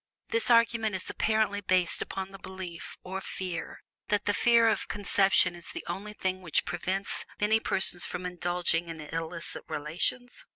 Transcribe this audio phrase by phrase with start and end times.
[0.29, 5.53] This argument is apparently based upon the belief, or fear, that the fear of conception
[5.53, 10.47] is the only thing which prevents many persons from indulging in illicit relations.